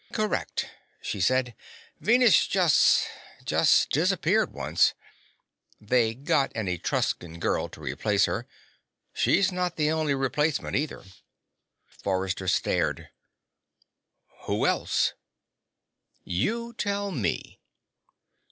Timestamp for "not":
9.51-9.75